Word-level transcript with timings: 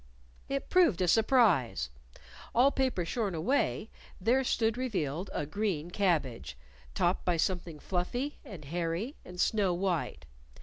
It 0.49 0.67
proved 0.71 0.99
a 1.01 1.07
surprise. 1.07 1.91
All 2.55 2.71
paper 2.71 3.05
shorn 3.05 3.35
away, 3.35 3.91
there 4.19 4.43
stood 4.43 4.75
revealed 4.75 5.29
a 5.31 5.45
green 5.45 5.91
cabbage, 5.91 6.57
topped 6.95 7.23
by 7.23 7.37
something 7.37 7.77
fluffy 7.77 8.39
and 8.43 8.65
hairy 8.65 9.15
and 9.23 9.39
snow 9.39 9.75
white. 9.75 10.25